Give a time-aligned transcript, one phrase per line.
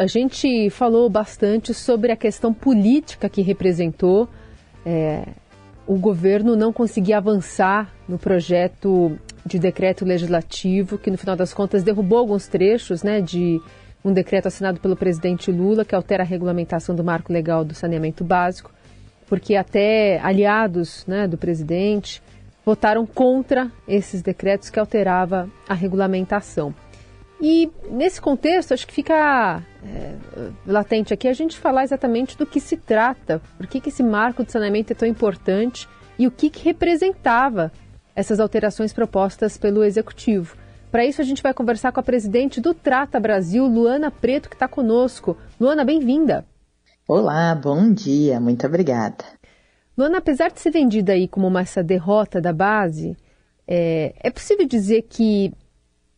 [0.00, 4.26] a gente falou bastante sobre a questão política que representou
[4.84, 5.28] é,
[5.86, 11.82] o governo não conseguir avançar no projeto de decreto legislativo, que no final das contas
[11.82, 13.60] derrubou alguns trechos né, de
[14.02, 18.24] um decreto assinado pelo presidente Lula, que altera a regulamentação do marco legal do saneamento
[18.24, 18.72] básico,
[19.26, 22.22] porque até aliados né, do presidente
[22.64, 26.74] votaram contra esses decretos que alterava a regulamentação.
[27.42, 30.14] E nesse contexto, acho que fica é,
[30.66, 34.44] latente aqui a gente falar exatamente do que se trata, por que, que esse marco
[34.44, 37.72] de saneamento é tão importante e o que, que representava
[38.14, 40.56] essas alterações propostas pelo Executivo.
[40.90, 44.56] Para isso, a gente vai conversar com a presidente do Trata Brasil, Luana Preto, que
[44.56, 45.36] está conosco.
[45.58, 46.44] Luana, bem-vinda.
[47.08, 49.24] Olá, bom dia, muito obrigada.
[49.96, 53.16] Luana, apesar de ser vendida aí como uma essa derrota da base,
[53.66, 55.52] é, é possível dizer que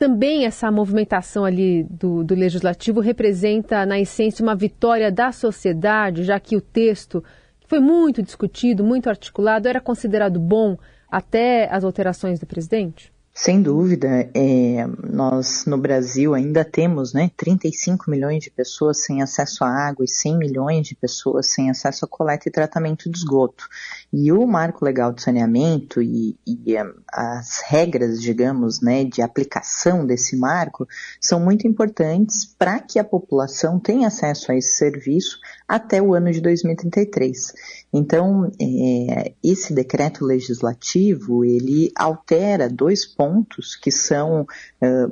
[0.00, 6.40] também essa movimentação ali do, do, legislativo representa, na essência, uma vitória da sociedade, já
[6.40, 7.22] que o texto,
[7.68, 10.78] foi muito discutido, muito articulado, era considerado bom
[11.10, 13.12] até as alterações do presidente?
[13.34, 19.64] Sem dúvida, é, nós no Brasil ainda temos né, 35 milhões de pessoas sem acesso
[19.64, 23.68] à água e 100 milhões de pessoas sem acesso a coleta e tratamento de esgoto.
[24.12, 30.04] E o marco legal de saneamento e, e é, as regras, digamos, né, de aplicação
[30.04, 30.86] desse marco
[31.20, 35.38] são muito importantes para que a população tenha acesso a esse serviço
[35.68, 37.52] até o ano de 2033.
[37.92, 44.46] Então, é, esse decreto legislativo, ele altera dois pontos que são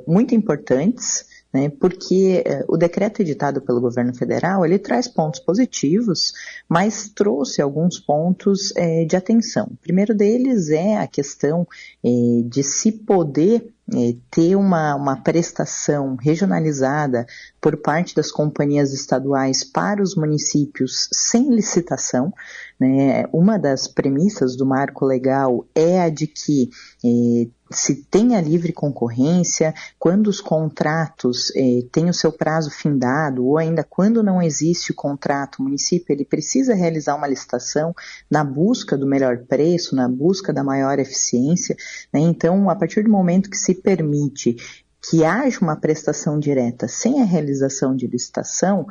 [0.05, 6.33] muito importantes, né, porque uh, o decreto editado pelo governo federal, ele traz pontos positivos,
[6.67, 9.67] mas trouxe alguns pontos uh, de atenção.
[9.71, 11.67] O primeiro deles é a questão
[12.01, 17.25] de se poder é, ter uma, uma prestação regionalizada
[17.59, 22.31] por parte das companhias estaduais para os municípios sem licitação.
[22.79, 23.25] Né?
[23.33, 26.69] Uma das premissas do marco legal é a de que
[27.03, 33.45] é, se tem a livre concorrência, quando os contratos eh, têm o seu prazo findado,
[33.45, 37.93] ou ainda quando não existe o contrato, o município ele precisa realizar uma licitação
[38.29, 41.75] na busca do melhor preço, na busca da maior eficiência.
[42.11, 42.21] Né?
[42.21, 44.55] Então, a partir do momento que se permite
[45.01, 48.85] que haja uma prestação direta sem a realização de licitação,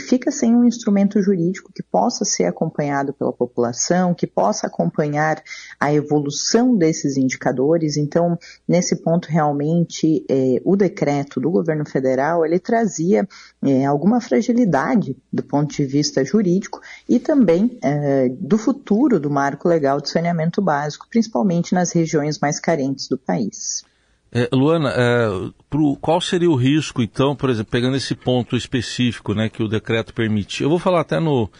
[0.00, 5.42] fica sem um instrumento jurídico que possa ser acompanhado pela população, que possa acompanhar
[5.80, 7.96] a evolução desses indicadores.
[7.96, 13.26] Então, nesse ponto, realmente, eh, o decreto do governo federal, ele trazia
[13.62, 19.68] eh, alguma fragilidade do ponto de vista jurídico e também eh, do futuro do marco
[19.68, 23.84] legal de saneamento básico, principalmente nas regiões mais carentes do país.
[24.32, 29.34] É, Luana, é, pro, qual seria o risco, então, por exemplo, pegando esse ponto específico
[29.34, 30.62] né, que o decreto permite?
[30.62, 31.50] Eu vou falar até no,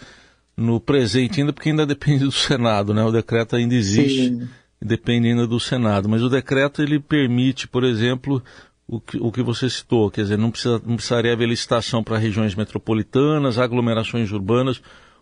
[0.56, 3.04] no presente ainda, porque ainda depende do Senado, né?
[3.04, 4.48] O decreto ainda existe, Sim.
[4.80, 6.08] depende ainda do Senado.
[6.08, 8.42] Mas o decreto, ele permite, por exemplo,
[8.86, 12.18] o que, o que você citou, quer dizer, não, precisa, não precisaria haver licitação para
[12.18, 14.80] regiões metropolitanas, aglomerações urbanas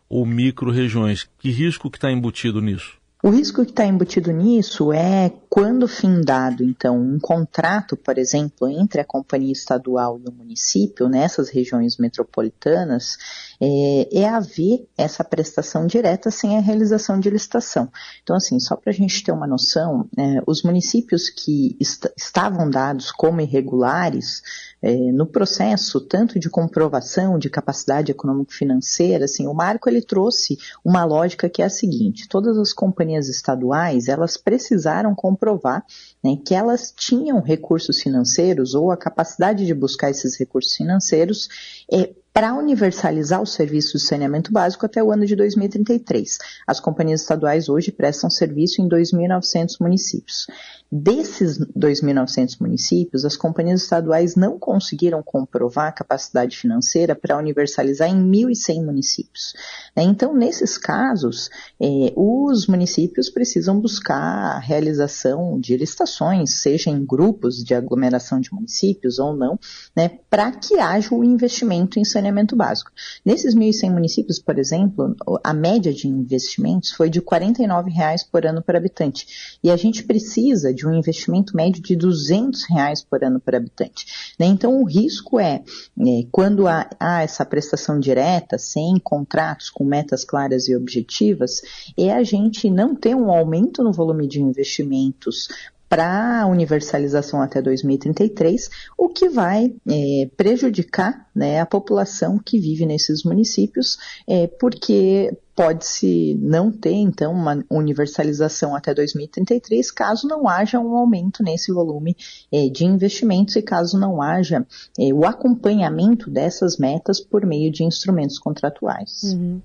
[0.09, 1.29] ou micro-regiões.
[1.39, 3.04] Que risco que está embutido nisso?
[3.25, 9.01] O risco que está embutido nisso é quando findado, então, um contrato, por exemplo, entre
[9.01, 13.17] a companhia estadual e o município, nessas regiões metropolitanas,
[13.59, 17.89] é, é haver essa prestação direta sem a realização de licitação.
[18.23, 22.69] Então, assim, só para a gente ter uma noção, é, os municípios que est estavam
[22.69, 24.43] dados como irregulares,
[24.83, 31.05] é, no processo tanto de comprovação de capacidade econômico-financeira, assim, o marco ele trouxe uma
[31.05, 35.85] lógica que é a seguinte: todas as companhias estaduais elas precisaram comprovar
[36.23, 41.49] né, que elas tinham recursos financeiros ou a capacidade de buscar esses recursos financeiros
[41.93, 46.39] é, para universalizar o serviço de saneamento básico até o ano de 2033.
[46.67, 50.49] As companhias estaduais hoje prestam serviço em 2.900 municípios.
[50.93, 58.31] Desses 2.900 municípios, as companhias estaduais não conseguiram comprovar a capacidade financeira para universalizar em
[58.31, 59.55] 1.100 municípios.
[59.97, 60.05] Né?
[60.05, 61.51] Então, nesses casos,
[61.81, 68.53] eh, os municípios precisam buscar a realização de licitações, seja em grupos de aglomeração de
[68.53, 69.59] municípios ou não,
[69.97, 72.91] né, para que haja o investimento em saneamento básico.
[73.25, 78.63] Nesses 1.100 municípios, por exemplo, a média de investimentos foi de 49 reais por ano
[78.63, 79.59] por habitante.
[79.63, 84.35] E a gente precisa de um investimento médio de 200 reais por ano por habitante.
[84.39, 84.47] Né?
[84.47, 85.63] Então, o risco é,
[85.99, 91.63] é quando há, há essa prestação direta, sem contratos, com metas claras e objetivas,
[91.97, 95.49] é a gente não ter um aumento no volume de investimentos
[95.89, 98.69] para universalização até 2033,
[98.99, 106.35] o que vai é, prejudicar né, a população que vive nesses municípios, é, porque pode-se
[106.41, 112.17] não ter, então, uma universalização até 2033, caso não haja um aumento nesse volume
[112.53, 114.67] é, de investimentos e caso não haja
[114.99, 119.23] é, o acompanhamento dessas metas por meio de instrumentos contratuais.
[119.23, 119.61] Uhum.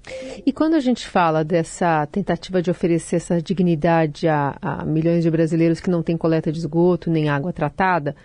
[0.45, 5.31] E quando a gente fala dessa tentativa de oferecer essa dignidade a, a milhões de
[5.31, 8.15] brasileiros que não têm coleta de esgoto nem água tratada,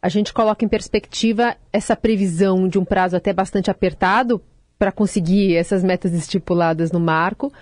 [0.00, 4.40] a gente coloca em perspectiva essa previsão de um prazo até bastante apertado
[4.78, 7.52] para conseguir essas metas estipuladas no marco.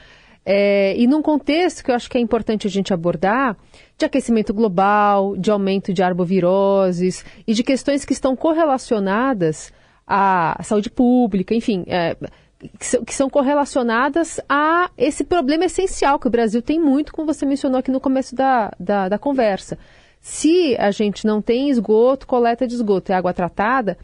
[0.44, 3.56] É, e num contexto que eu acho que é importante a gente abordar,
[3.98, 9.72] de aquecimento global, de aumento de arboviroses e de questões que estão correlacionadas
[10.06, 12.14] à saúde pública, enfim, é,
[12.78, 17.32] que, são, que são correlacionadas a esse problema essencial que o Brasil tem muito, como
[17.32, 19.76] você mencionou aqui no começo da, da, da conversa.
[20.20, 23.98] Se a gente não tem esgoto, coleta de esgoto e água tratada,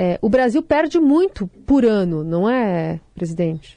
[0.00, 3.76] é, o Brasil perde muito por ano, não é, presidente?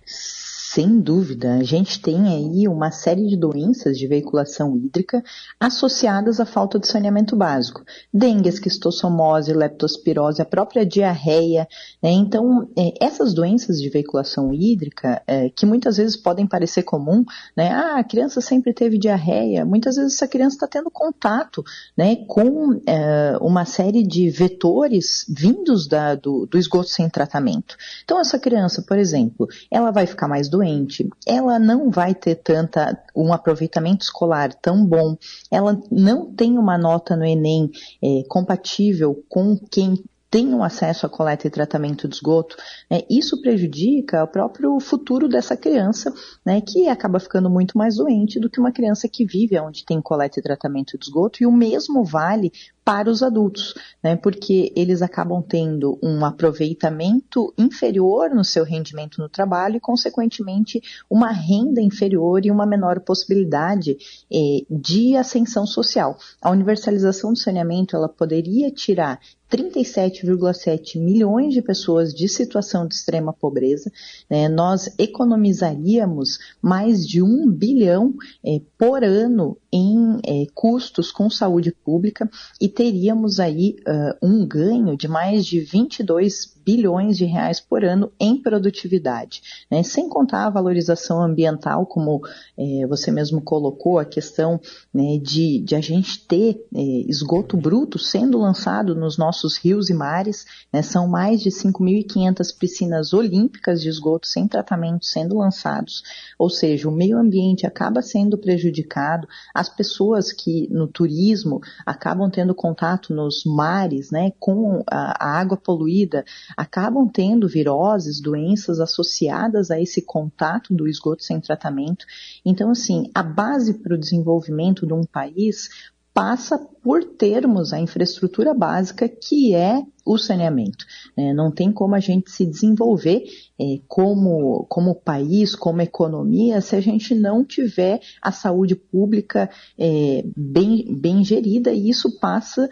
[0.73, 5.21] Sem dúvida, a gente tem aí uma série de doenças de veiculação hídrica
[5.59, 7.83] associadas à falta de saneamento básico.
[8.13, 11.67] Dengue, esquistossomose, leptospirose, a própria diarreia.
[12.01, 12.11] Né?
[12.11, 17.25] Então, é, essas doenças de veiculação hídrica, é, que muitas vezes podem parecer comum,
[17.57, 17.69] né?
[17.71, 21.65] ah, a criança sempre teve diarreia, muitas vezes essa criança está tendo contato
[21.97, 27.75] né, com é, uma série de vetores vindos da, do, do esgoto sem tratamento.
[28.05, 32.35] Então, essa criança, por exemplo, ela vai ficar mais doente, doente, ela não vai ter
[32.35, 35.17] tanta um aproveitamento escolar tão bom,
[35.49, 37.71] ela não tem uma nota no Enem
[38.01, 42.55] é, compatível com quem tem um acesso a coleta e tratamento de esgoto,
[42.89, 46.13] né, isso prejudica o próprio futuro dessa criança,
[46.45, 50.01] né, que acaba ficando muito mais doente do que uma criança que vive onde tem
[50.01, 52.49] coleta e tratamento de esgoto, e o mesmo vale
[52.83, 59.29] para os adultos, né, porque eles acabam tendo um aproveitamento inferior no seu rendimento no
[59.29, 63.97] trabalho e, consequentemente, uma renda inferior e uma menor possibilidade
[64.31, 66.17] eh, de ascensão social.
[66.41, 69.19] A universalização do saneamento ela poderia tirar
[69.51, 73.91] 37,7 milhões de pessoas de situação de extrema pobreza,
[74.29, 78.13] né, nós economizaríamos mais de um bilhão
[78.45, 82.29] eh, por ano em eh, custos com saúde pública
[82.61, 88.11] e teríamos aí uh, um ganho de mais de 22 bilhões de reais por ano
[88.19, 89.83] em produtividade, né?
[89.83, 92.21] sem contar a valorização ambiental, como
[92.57, 94.59] é, você mesmo colocou, a questão
[94.93, 99.93] né, de, de, a gente ter é, esgoto bruto sendo lançado nos nossos rios e
[99.93, 100.81] mares, né?
[100.81, 106.03] são mais de 5.500 piscinas olímpicas de esgoto sem tratamento sendo lançados,
[106.37, 112.53] ou seja, o meio ambiente acaba sendo prejudicado, as pessoas que no turismo acabam tendo
[112.61, 116.23] contato nos mares né, com a, água poluída,
[116.55, 122.05] acabam tendo viroses, doenças associadas a esse contato do esgoto sem tratamento.
[122.45, 125.69] Então, assim, a base para o desenvolvimento de um país
[126.13, 130.85] passa por termos a infraestrutura básica que é o saneamento.
[131.15, 133.23] É, não tem como a gente se desenvolver
[133.59, 140.23] é, como, como país, como economia, se a gente não tiver a saúde pública é,
[140.35, 142.69] bem, bem gerida, e isso passa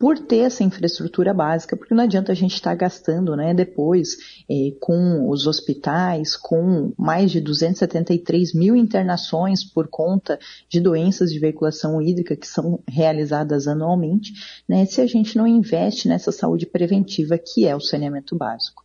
[0.00, 4.16] por ter essa infraestrutura básica, porque não adianta a gente estar tá gastando né, depois
[4.50, 10.38] eh, com os hospitais, com mais de 273 mil internações por conta
[10.70, 14.32] de doenças de veiculação hídrica que são realizadas anualmente,
[14.66, 18.82] né, se a gente não investe nessa saúde preventiva que é o saneamento básico.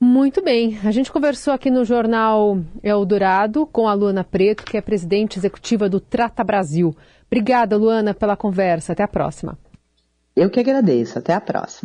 [0.00, 0.80] Muito bem.
[0.82, 5.88] A gente conversou aqui no jornal Eldorado com a Luana Preto, que é presidente executiva
[5.88, 6.92] do Trata Brasil.
[7.28, 8.94] Obrigada, Luana, pela conversa.
[8.94, 9.56] Até a próxima.
[10.36, 11.18] Eu que agradeço.
[11.18, 11.80] Até a próxima.